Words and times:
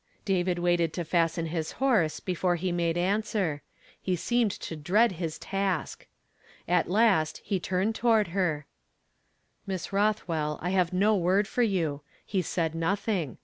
David 0.25 0.57
waited 0.57 0.93
to 0.93 1.05
fasten 1.05 1.45
his 1.45 1.73
horse 1.73 2.19
before 2.19 2.55
he 2.55 2.71
made 2.71 2.97
answer. 2.97 3.61
He 4.01 4.15
seemed 4.15 4.49
to 4.49 4.75
dread 4.75 5.11
his 5.11 5.37
task. 5.37 6.07
At 6.67 6.89
last 6.89 7.39
he 7.45 7.59
turned 7.59 7.93
toward 7.93 8.29
her:" 8.29 8.65
Miss 9.67 9.89
Rothv/ell, 9.89 10.57
I 10.59 10.71
have 10.71 10.91
no 10.91 11.15
word 11.15 11.47
for 11.47 11.61
you; 11.61 12.01
he 12.25 12.41
said 12.41 12.73
nothing. 12.73 13.37